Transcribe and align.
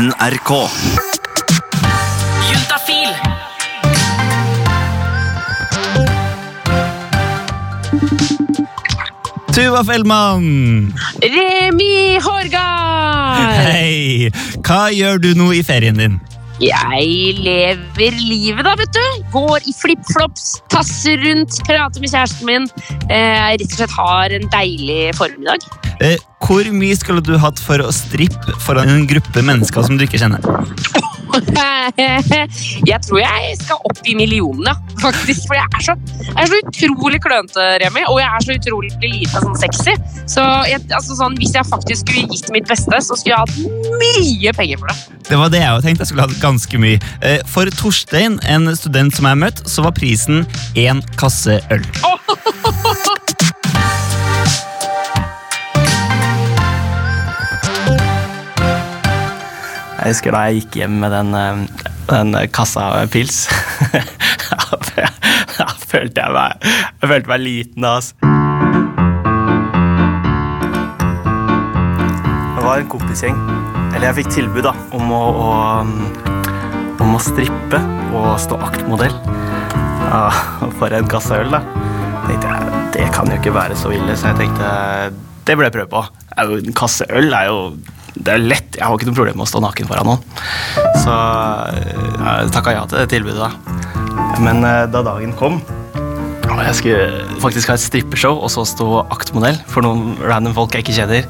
NRK. 0.00 0.50
Juntafil. 2.48 3.10
Tuva 9.52 9.84
Fellmann! 9.84 10.94
Remi 11.20 12.16
Horgard! 12.16 13.60
Hei! 13.60 14.30
Hva 14.64 14.86
gjør 14.88 15.20
du 15.20 15.34
nå 15.36 15.50
i 15.52 15.60
ferien 15.68 16.00
din? 16.00 16.16
Jeg 16.60 17.38
lever 17.40 18.16
livet, 18.20 18.66
da, 18.66 18.74
vet 18.76 18.92
du. 18.92 19.04
Går 19.32 19.64
i 19.64 19.72
flipflops, 19.72 20.58
tasser 20.68 21.16
rundt, 21.24 21.56
prater 21.64 22.02
med 22.02 22.12
kjæresten 22.12 22.50
min. 22.50 22.66
Eh, 23.08 23.56
rett 23.56 23.64
og 23.64 23.78
slett 23.78 23.94
har 23.96 24.34
en 24.36 24.44
deilig 24.52 25.14
formiddag. 25.16 25.64
Eh, 26.04 26.20
hvor 26.44 26.68
mye 26.76 26.98
skulle 27.00 27.24
du 27.24 27.32
hatt 27.40 27.60
for 27.64 27.80
å 27.80 27.88
strippe 27.96 28.58
foran 28.60 28.92
en 28.92 29.08
gruppe 29.08 29.44
mennesker 29.44 29.88
som 29.88 29.96
du 29.96 30.04
ikke 30.04 30.20
kjenner? 30.20 30.44
jeg 32.90 32.98
tror 33.06 33.20
jeg 33.20 33.56
skal 33.60 33.84
opp 33.90 34.00
i 34.08 34.14
millionene, 34.18 34.74
faktisk. 35.02 35.46
For 35.48 35.58
jeg 35.58 35.66
er 35.66 35.84
så, 35.84 35.96
jeg 36.24 36.36
er 36.42 36.50
så 36.50 36.60
utrolig 36.70 37.20
klønete, 37.24 37.66
Remi, 37.82 38.04
og 38.10 38.20
jeg 38.20 38.28
er 38.28 38.46
så 38.46 38.56
utrolig 38.58 38.92
lite 39.04 39.44
sånn 39.44 39.58
sexy. 39.60 39.96
Så 40.30 40.44
jeg, 40.70 40.82
altså, 40.94 41.16
sånn, 41.18 41.38
hvis 41.40 41.54
jeg 41.56 41.66
faktisk 41.70 42.06
skulle 42.06 42.26
gitt 42.30 42.52
mitt 42.54 42.68
beste, 42.70 43.02
så 43.06 43.18
skulle 43.18 43.36
jeg 43.36 43.42
hatt 43.46 43.96
mye 44.00 44.54
penger 44.56 44.82
for 44.82 44.92
det. 44.92 45.18
Det 45.30 45.38
var 45.38 45.52
det 45.52 45.62
jeg 45.62 45.84
tenkte. 45.86 46.02
Jeg 46.02 46.10
skulle 46.10 46.26
hatt 46.26 46.40
ganske 46.42 46.82
mye. 46.82 47.00
Eh, 47.22 47.38
For 47.50 47.70
Torstein, 47.78 48.40
en 48.50 48.70
student 48.78 49.14
som 49.14 49.28
jeg 49.30 49.42
møtt, 49.44 49.62
så 49.70 49.86
var 49.86 49.94
prisen 49.96 50.42
én 50.78 51.04
kasse 51.20 51.60
øl. 51.70 51.84
Jeg 60.10 60.16
husker 60.16 60.34
da 60.34 60.38
jeg 60.50 60.64
gikk 60.64 60.76
hjem 60.80 60.94
med 61.04 61.12
den, 61.14 61.28
eh, 61.38 61.58
den 62.10 62.32
kassa 62.50 63.06
pils. 63.14 63.44
Da 65.54 65.66
følte 65.86 66.24
jeg 66.24 66.34
meg, 66.34 66.64
jeg 66.64 67.10
følte 67.12 67.30
meg 67.30 67.40
liten. 67.44 67.86
Altså. 67.86 68.16
Det 72.56 72.66
var 72.66 72.82
en 72.82 72.90
kompisgjeng. 72.90 73.38
Eller 73.92 74.08
jeg 74.08 74.18
fikk 74.18 74.34
tilbud 74.34 74.66
da, 74.66 74.74
om 74.98 75.14
å, 75.14 75.22
å, 75.30 75.48
om 77.06 77.14
å 77.14 77.22
strippe 77.22 77.78
og 78.10 78.32
stå 78.42 78.58
aktmodell 78.66 79.14
ja, 79.14 80.26
for 80.80 80.90
en 80.90 81.06
kasse 81.14 81.38
øl. 81.38 81.54
da. 81.54 81.62
tenkte 82.26 82.58
Det 82.98 83.06
kan 83.14 83.30
jo 83.30 83.38
ikke 83.38 83.54
være 83.54 83.78
så 83.78 83.94
ille, 83.94 84.18
så 84.18 84.32
jeg 84.32 84.42
tenkte 84.42 85.29
det 85.50 85.56
burde 85.58 85.66
jeg 85.66 85.78
prøve 85.80 85.90
på. 85.90 86.04
Er 86.38 86.52
En 86.60 86.76
kasse 86.78 87.06
øl 87.10 87.34
er 87.34 87.50
jo 87.50 87.58
det 88.14 88.34
er 88.34 88.42
lett. 88.42 88.76
Jeg 88.76 88.84
har 88.84 88.96
ikke 88.96 89.08
noe 89.08 89.16
problem 89.16 89.38
med 89.38 89.46
å 89.46 89.50
stå 89.50 89.62
naken 89.64 89.88
foran 89.90 90.08
noen. 90.10 90.24
Så 91.00 91.18
jeg 92.20 92.54
takka 92.54 92.74
ja 92.74 92.86
til 92.90 93.02
det 93.02 93.10
tilbudet. 93.12 93.38
da. 93.38 93.76
Men 94.42 94.64
eh, 94.66 94.86
da 94.90 95.02
dagen 95.06 95.32
kom, 95.38 95.60
og 96.50 96.60
jeg 96.66 96.76
skulle 96.76 97.38
faktisk 97.40 97.70
ha 97.70 97.76
et 97.78 97.82
strippeshow 97.82 98.40
og 98.42 98.50
så 98.52 98.64
stå 98.68 98.86
aktmodell 99.14 99.56
for 99.70 99.86
noen 99.86 100.16
random 100.20 100.56
folk 100.56 100.74
jeg 100.74 100.84
ikke 100.84 100.96
kjenner, 100.98 101.28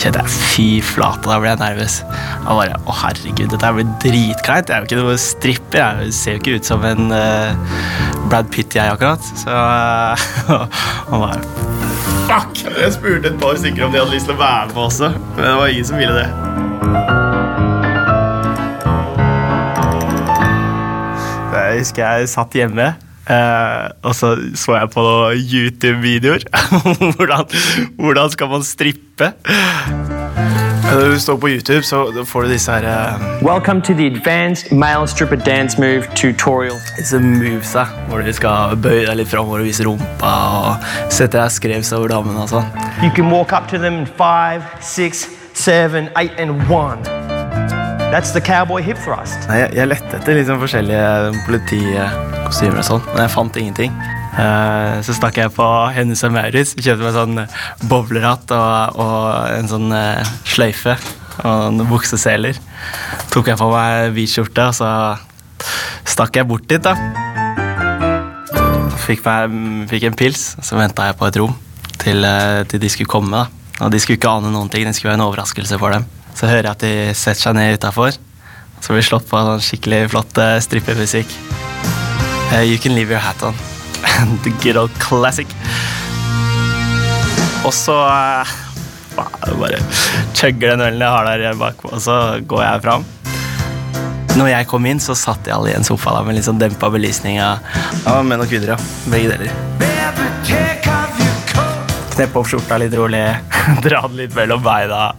kjente 0.00 0.22
jeg 0.22 0.32
fy 0.32 0.66
flate, 0.82 1.28
da 1.28 1.38
ble 1.42 1.52
jeg 1.52 1.60
nervøs. 1.60 2.00
Jeg 2.02 2.58
bare, 2.60 2.80
å 2.82 2.96
herregud, 3.04 3.46
dette 3.52 3.72
blir 3.76 3.92
dritkleint. 4.02 4.72
Jeg 4.72 4.76
er 4.76 4.82
jo 4.82 4.90
ikke 4.90 5.02
noe 5.02 5.20
stripper. 5.20 6.02
Jeg 6.02 6.16
ser 6.16 6.38
jo 6.38 6.42
ikke 6.42 6.58
ut 6.58 6.72
som 6.72 6.88
en 6.88 7.14
uh, 7.14 7.78
Brad 8.26 8.50
Pitt, 8.54 8.74
jeg, 8.74 8.96
akkurat. 8.96 9.32
Så 9.44 9.54
uh, 9.54 10.66
han 11.12 11.26
bare 11.28 11.73
Fuck! 12.24 12.64
Jeg 12.80 12.92
spurte 12.94 13.28
et 13.28 13.40
par 13.40 13.56
stykker 13.60 13.84
om 13.86 13.92
de 13.92 14.00
hadde 14.00 14.14
lyst 14.14 14.28
til 14.30 14.36
å 14.36 14.40
være 14.40 14.70
med 14.72 14.82
også, 14.86 15.10
men 15.36 15.42
det 15.44 15.54
var 15.60 15.72
ingen 15.72 15.88
som 15.88 15.98
ville 16.00 16.14
det. 16.16 16.28
Jeg 21.54 21.82
husker 21.82 22.04
jeg 22.04 22.30
satt 22.32 22.56
hjemme, 22.60 22.94
Uh, 23.24 23.88
og 24.04 24.12
så 24.12 24.34
så 24.52 24.74
jeg 24.76 24.90
på 24.92 25.04
YouTube-videoer. 25.32 26.44
hvordan, 27.16 27.48
hvordan 27.96 28.34
skal 28.34 28.52
man 28.52 28.66
strippe? 28.68 29.32
Når 31.02 31.08
du 31.08 31.18
står 31.18 31.36
på 31.36 31.48
YouTube, 31.48 31.82
så 31.82 32.24
får 32.24 32.42
du 32.42 32.48
disse 32.52 32.72
her 32.72 32.84
eh, 32.86 33.42
Welcome 33.42 33.82
to 33.82 33.94
the 33.94 34.06
advanced 34.06 34.72
male 34.72 35.08
stripper 35.08 35.36
dance 35.36 35.78
move 35.78 36.06
tutorial. 36.14 36.76
disse 36.96 37.18
movesa 37.18 37.84
hvor 38.08 38.22
du 38.22 38.32
skal 38.32 38.76
bøye 38.78 39.02
deg 39.08 39.16
litt 39.18 39.28
framover 39.28 39.64
og 39.64 39.66
vise 39.66 39.82
rumpa 39.86 40.32
og 40.60 40.86
sette 41.10 41.34
deg 41.34 41.50
skrevs 41.50 41.90
over 41.96 42.14
damene 42.14 42.44
og 42.44 42.52
sånn. 42.52 42.70
You 43.02 43.10
can 43.10 43.30
walk 43.34 43.52
up 43.52 43.66
to 43.74 43.78
them 43.78 43.98
in 44.04 44.06
five, 44.06 44.62
six, 44.80 45.26
seven, 45.54 46.10
eight, 46.16 46.38
and 46.38 46.62
one. 46.70 47.02
That's 48.14 48.30
the 48.30 48.40
cowboy 48.40 48.82
hip 48.82 49.00
thrust. 49.02 49.48
Nei, 49.50 49.64
jeg, 49.64 49.74
jeg 49.80 49.90
lette 49.90 50.20
etter 50.20 50.38
liksom 50.38 50.62
forskjellige 50.62 51.08
politikostymer 51.48 52.84
og 52.84 52.92
sånn, 52.92 53.08
men 53.10 53.24
jeg 53.26 53.34
fant 53.34 53.64
ingenting. 53.64 53.98
Eh, 54.34 54.96
så 55.06 55.14
stakk 55.14 55.38
jeg 55.38 55.52
på 55.54 55.66
Hennes 55.94 56.22
og 56.26 56.32
Maurits, 56.34 56.74
kjøpte 56.74 57.06
meg 57.06 57.14
sånn 57.14 57.42
bowlerhatt 57.90 58.50
og, 58.56 58.98
og 59.04 59.26
en 59.54 59.70
sånn 59.70 59.94
eh, 59.94 60.32
sløyfe 60.48 60.96
og 61.44 61.74
noen 61.76 61.90
bukseseler. 61.90 62.58
Tok 63.34 63.52
jeg 63.52 63.60
på 63.60 63.68
meg 63.70 64.14
hvit 64.16 64.32
skjorte, 64.32 64.68
og 64.70 64.74
så 64.78 64.90
stakk 66.08 66.40
jeg 66.40 66.48
bort 66.50 66.66
dit, 66.70 66.82
da. 66.82 66.96
Fikk, 69.04 69.22
meg, 69.26 69.54
fikk 69.90 70.08
en 70.08 70.18
pils, 70.18 70.46
så 70.64 70.78
venta 70.80 71.10
jeg 71.10 71.18
på 71.20 71.28
et 71.28 71.38
rom 71.42 71.54
til, 72.00 72.24
eh, 72.26 72.62
til 72.70 72.82
de 72.82 72.90
skulle 72.90 73.10
komme. 73.10 73.44
da. 73.44 73.84
Og 73.84 73.92
de 73.92 74.00
skulle 74.00 74.18
ikke 74.18 74.30
ane 74.30 74.50
noen 74.54 74.70
ting, 74.70 74.86
det 74.86 74.96
skulle 74.96 75.12
være 75.12 75.20
en 75.22 75.28
overraskelse 75.28 75.78
for 75.78 75.94
dem. 75.94 76.06
Så 76.34 76.50
hører 76.50 76.70
jeg 76.70 76.74
at 76.74 76.86
de 76.86 76.94
setter 77.14 77.42
seg 77.42 77.54
ned 77.58 77.78
utafor. 77.78 78.18
Så 78.80 78.92
blir 78.92 79.06
slått 79.06 79.28
på 79.30 79.38
sånn 79.38 79.62
skikkelig 79.62 80.10
flott 80.10 80.42
strippemusikk. 80.66 81.38
Eh, 82.52 82.66
you 82.70 82.78
can 82.78 82.94
leave 82.94 83.10
your 83.10 83.22
hat 83.22 83.42
on. 83.42 83.73
The 84.44 84.52
good 84.62 84.76
old 84.80 84.94
classic. 85.02 85.50
Og 87.64 87.72
så 87.74 87.96
eh, 87.96 88.54
bare 89.60 89.80
chugger 90.34 90.74
den 90.74 90.84
ølen 90.84 91.00
jeg 91.00 91.10
har 91.10 91.30
der 91.30 91.58
bakpå, 91.58 91.92
og 91.94 92.02
så 92.02 92.40
går 92.46 92.64
jeg 92.66 92.82
fram. 92.84 93.06
Når 94.34 94.50
jeg 94.50 94.66
kom 94.66 94.86
inn, 94.90 95.00
så 95.00 95.14
satt 95.14 95.44
de 95.46 95.52
alle 95.54 95.70
i 95.70 95.76
en 95.78 95.86
sofa 95.86 96.16
da, 96.16 96.24
med 96.26 96.34
litt 96.34 96.46
sånn 96.48 96.58
dempa 96.58 96.90
belysning. 96.90 97.38
ja, 97.38 97.58
menn 98.26 98.42
og 98.42 98.50
kvinner, 98.50 98.74
ja. 98.74 98.78
Begge 99.06 99.36
deler. 99.36 99.54
Kneppe 102.14 102.38
opp 102.38 102.46
skjorta 102.50 102.78
litt 102.78 102.94
rolig, 102.94 103.22
dra 103.86 104.04
den 104.06 104.18
litt 104.20 104.34
mellom 104.36 104.62
beina. 104.62 105.12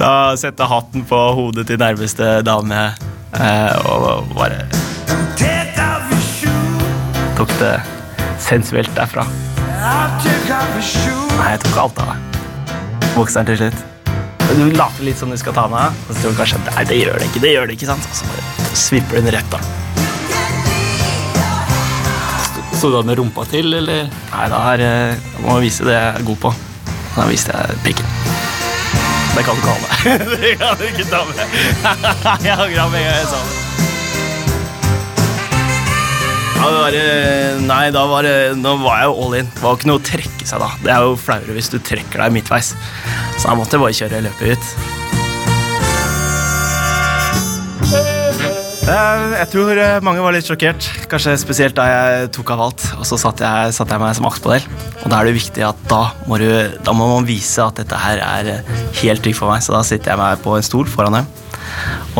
Da 0.00 0.12
sette 0.40 0.68
hatten 0.68 1.04
på 1.08 1.18
hodet 1.36 1.66
til 1.68 1.80
nærmeste 1.80 2.38
dame 2.46 2.86
eh, 3.36 3.74
og 3.84 4.30
bare 4.36 4.64
Det 7.48 7.80
sensuelt 8.40 8.90
derfra. 8.92 9.24
Nei, 11.38 11.52
jeg 11.54 11.60
tok 11.62 11.78
alt 11.80 12.00
av 12.02 12.10
det. 12.10 12.40
Bokseren 13.14 13.48
til 13.48 13.56
slutt. 13.62 13.78
Du 14.50 14.64
later 14.74 15.06
litt 15.06 15.16
som 15.16 15.30
du 15.32 15.38
skal 15.40 15.54
ta 15.56 15.64
den 15.70 15.76
av, 15.78 15.94
og 16.08 16.10
så 16.10 16.18
tror 16.20 16.34
du 16.34 16.40
kanskje 16.40 16.58
nei, 16.66 16.84
det 16.90 16.98
gjør 16.98 17.16
det 17.16 17.28
ikke. 17.30 17.42
det 17.44 17.52
gjør 17.54 17.70
det 17.70 17.76
ikke, 17.78 17.88
sant? 17.88 18.08
Og 18.10 18.18
så 18.18 18.28
bare 18.28 18.42
svipper 18.76 19.20
den 19.20 19.32
rett 19.32 19.56
av. 19.56 19.70
Sto 22.74 22.90
du 22.90 22.98
da 22.98 23.02
med 23.08 23.20
rumpa 23.20 23.46
til, 23.48 23.72
eller? 23.78 24.10
Nei, 24.34 24.50
da 24.52 24.60
er, 24.74 24.84
eh, 24.84 25.24
jeg 25.38 25.46
må 25.46 25.56
vise 25.64 25.86
det 25.88 25.96
jeg 25.96 26.12
er 26.18 26.28
god 26.28 26.40
på. 26.44 26.52
Da 27.14 27.26
viste 27.30 27.56
jeg 27.56 27.80
pikken. 27.86 28.12
Det 29.36 29.46
kan 29.46 29.56
du 29.56 29.64
ikke 29.64 29.72
ha 29.72 29.80
med. 29.80 30.28
det 30.44 30.54
kan 30.60 30.76
du 30.76 30.86
ikke 30.90 31.08
ta 31.08 31.24
med. 31.30 31.42
jeg 32.46 32.56
angra 32.58 32.88
med 32.92 33.00
en 33.00 33.10
gang 33.10 33.20
jeg 33.22 33.28
sa 33.32 33.42
det. 33.48 33.69
Det 36.60 36.68
var, 36.76 36.90
det, 36.92 37.04
nei, 37.66 37.84
da 37.94 38.02
var 38.10 38.26
det, 38.26 38.34
nå 38.60 38.74
var 38.82 39.00
jeg 39.00 39.08
jo 39.10 39.14
all 39.24 39.34
in. 39.40 39.48
Det 39.54 39.62
var 39.64 39.76
ikke 39.78 39.88
noe 39.90 40.00
å 40.00 40.04
trekke 40.10 40.46
seg 40.48 40.60
da. 40.62 40.68
Det 40.84 40.92
er 40.92 41.04
jo 41.06 41.14
flauere 41.18 41.56
hvis 41.56 41.70
du 41.72 41.78
trekker 41.80 42.20
deg 42.22 42.34
midtveis. 42.36 42.74
Så 43.40 43.48
da 43.48 43.54
måtte 43.58 43.78
jeg 43.78 43.84
bare 43.84 43.96
kjøre 43.96 44.20
løpet 44.26 44.52
ut. 44.52 44.64
Eh, 48.90 49.24
Jeg 49.40 49.48
tror 49.52 49.78
eh, 49.78 49.98
mange 50.04 50.22
var 50.24 50.34
litt 50.36 50.48
sjokkert, 50.48 50.84
kanskje 51.10 51.36
spesielt 51.40 51.76
da 51.78 51.84
jeg 51.88 52.30
tok 52.36 52.52
av 52.56 52.64
alt. 52.68 52.86
Og 53.00 53.04
så 53.08 53.16
satte 53.20 53.46
jeg, 53.46 53.74
satte 53.76 53.96
jeg 53.96 54.02
meg 54.04 54.16
som 54.20 54.28
aktmodell. 54.28 54.64
Og 55.00 55.08
da 55.08 55.20
er 55.22 55.30
det 55.30 55.36
viktig 55.40 55.64
at 55.66 55.80
da 55.90 56.02
må, 56.28 56.40
du, 56.42 56.48
da 56.84 56.94
må 56.96 57.08
man 57.14 57.28
vise 57.28 57.64
at 57.64 57.80
dette 57.80 57.98
her 58.04 58.20
er 58.24 58.52
eh, 58.58 58.74
helt 59.02 59.24
trygt 59.24 59.40
for 59.40 59.48
meg. 59.52 59.64
Så 59.64 59.72
da 59.76 59.80
sitter 59.86 60.12
jeg 60.12 60.20
meg 60.22 60.42
på 60.44 60.58
en 60.58 60.66
stol 60.66 60.88
foran 60.92 61.20
dem, 61.22 61.30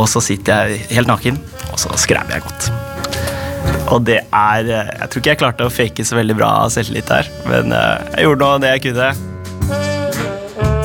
og 0.00 0.08
så 0.08 0.22
sitter 0.24 0.70
jeg 0.72 0.86
helt 0.96 1.12
naken, 1.12 1.42
og 1.74 1.82
så 1.82 1.92
skrever 2.00 2.38
jeg 2.38 2.48
godt. 2.48 2.89
Og 3.88 4.04
det 4.06 4.20
er 4.22 4.68
eh, 4.68 4.90
Jeg 5.00 5.08
tror 5.10 5.22
ikke 5.22 5.32
jeg 5.32 5.40
klarte 5.40 5.66
å 5.66 5.72
fake 5.72 6.04
så 6.06 6.18
veldig 6.18 6.36
bra 6.38 6.50
selvtillit 6.72 7.10
her, 7.10 7.30
men 7.48 7.72
eh, 7.74 8.08
jeg 8.16 8.28
gjorde 8.28 8.46
nå 8.46 8.58
det 8.64 8.74
jeg 8.76 8.84
kunne. 8.90 9.10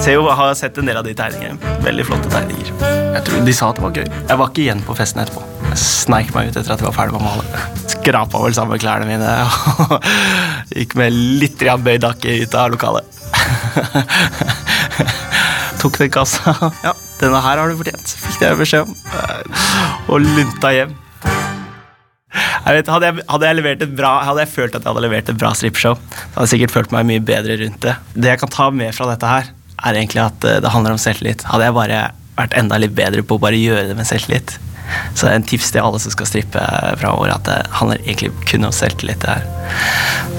Se 0.05 0.13
jo, 0.13 0.25
har 0.29 0.53
sett 0.57 0.77
en 0.77 0.89
del 0.89 0.99
av 0.99 1.05
de 1.07 1.15
tegningene. 1.17 1.75
Veldig 1.85 2.05
flotte 2.05 2.29
tegninger. 2.29 2.71
Jeg 3.15 3.23
tror 3.25 3.45
De 3.47 3.53
sa 3.55 3.69
at 3.71 3.79
det 3.79 3.85
var 3.85 3.95
gøy. 3.95 4.07
Jeg 4.29 4.39
var 4.41 4.51
ikke 4.51 4.63
igjen 4.65 4.83
på 4.85 4.95
festen 4.97 5.21
etterpå. 5.23 5.43
Jeg 5.71 5.79
sneik 5.81 6.33
meg 6.35 6.49
ut 6.49 6.59
etter 6.59 6.73
at 6.75 6.83
jeg 6.83 6.87
var 6.89 6.95
ferdig 6.97 7.15
med 7.15 7.23
å 7.23 7.29
male. 7.31 7.63
Skrapa 7.89 8.41
vel 8.43 8.55
sammen 8.57 8.81
klærne 8.81 9.07
mine 9.09 9.31
og 9.85 9.95
gikk 10.75 10.97
med 10.99 11.15
litt 11.41 11.57
bøyd 11.59 12.05
nakke 12.05 12.35
ut 12.43 12.57
av 12.59 12.75
lokalet. 12.75 13.07
Tok 15.81 15.97
den 16.01 16.11
kassa. 16.13 16.53
Ja, 16.85 16.93
denne 17.21 17.41
her 17.45 17.61
har 17.61 17.71
du 17.71 17.79
fortjent. 17.79 18.15
fikk 18.27 18.45
jeg 18.45 18.59
beskjed 18.61 18.85
om. 18.85 18.95
Og 20.11 20.21
lunta 20.25 20.73
hjem. 20.75 20.93
Jeg 22.65 22.79
vet, 22.79 22.87
hadde, 22.89 23.09
jeg, 23.11 23.25
hadde, 23.29 23.49
jeg 23.61 23.89
bra, 23.93 24.11
hadde 24.25 24.41
jeg 24.41 24.49
følt 24.49 24.73
at 24.73 24.81
jeg 24.81 24.89
hadde 24.89 25.03
levert 25.05 25.27
et 25.29 25.37
bra 25.37 25.51
strippeshow, 25.53 25.99
hadde 26.33 26.45
jeg 26.47 26.55
sikkert 26.55 26.73
følt 26.73 26.95
meg 26.95 27.05
mye 27.11 27.21
bedre 27.21 27.59
rundt 27.61 27.77
det. 27.85 27.93
Det 28.17 28.31
jeg 28.31 28.41
kan 28.41 28.53
ta 28.55 28.71
med 28.73 28.95
fra 28.97 29.05
dette 29.11 29.29
her, 29.29 29.51
er 29.85 29.99
egentlig 29.99 30.23
at 30.23 30.47
eh, 30.49 30.61
det 30.63 30.71
handler 30.73 30.95
om 30.95 31.01
selvtillit. 31.01 31.45
Hadde 31.45 31.67
jeg 31.67 31.75
bare 31.77 31.99
vært 32.39 32.55
enda 32.57 32.79
litt 32.81 32.95
bedre 32.97 33.21
på 33.21 33.37
å 33.37 33.43
bare 33.43 33.59
gjøre 33.59 33.91
det 33.91 33.97
med 33.99 34.09
selvtillit. 34.09 34.57
Så 35.13 35.25
det 35.25 35.31
er 35.31 35.39
en 35.39 35.47
tips 35.49 35.71
til 35.73 35.85
alle 35.85 36.01
som 36.01 36.13
skal 36.13 36.29
strippe 36.29 36.65
framover, 37.01 37.33
at 37.35 37.45
det 37.47 37.59
handler 37.77 38.01
egentlig 38.03 38.31
kun 38.49 38.67
om 38.67 38.73
selvtillit. 38.75 39.21
det 39.21 39.29
her. 39.29 39.45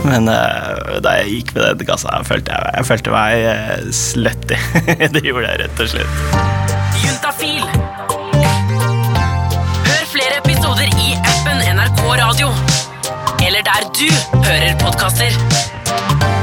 Men 0.07 0.31
uh, 0.31 0.99
da 1.03 1.17
jeg 1.21 1.41
gikk 1.41 1.57
med 1.57 1.83
den 1.83 1.91
gassa, 1.91 2.15
følte 2.27 2.55
jeg, 2.55 2.77
jeg 2.79 2.91
følte 2.91 3.17
meg 3.17 3.49
uh, 3.49 3.91
slutty. 4.03 4.61
det 5.17 5.25
gjorde 5.27 5.51
jeg 5.51 5.65
rett 5.65 5.85
og 5.87 5.93
slett. 5.95 6.23
Juntafil. 7.03 7.76
Radio. 12.19 12.49
Eller 13.47 13.63
der 13.63 13.91
du 13.99 14.39
hører 14.45 14.79
podkaster. 14.79 16.36